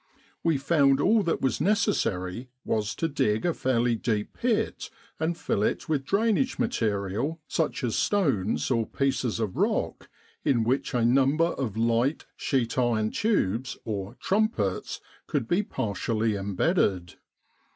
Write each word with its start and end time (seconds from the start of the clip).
We 0.43 0.57
found 0.57 0.99
all 0.99 1.21
that 1.21 1.41
was 1.41 1.61
necessary 1.61 2.49
was 2.65 2.95
to 2.95 3.07
dig 3.07 3.45
a 3.45 3.53
fairly 3.53 3.95
deep 3.95 4.33
pit 4.33 4.89
and 5.19 5.37
fill 5.37 5.61
it 5.61 5.87
with 5.87 6.05
drainage 6.05 6.57
material 6.57 7.39
such 7.47 7.83
as 7.83 7.95
stones 7.95 8.71
or 8.71 8.87
pieces 8.87 9.39
of 9.39 9.55
rock 9.57 10.09
in 10.43 10.63
which 10.63 10.95
a 10.95 11.05
number 11.05 11.45
of 11.53 11.77
light 11.77 12.25
sheet 12.35 12.79
iron 12.79 13.11
tubes 13.11 13.77
or 13.85 14.15
"trumpets" 14.19 15.01
could 15.27 15.47
be 15.47 15.61
partially 15.61 16.35
embedded. 16.35 17.13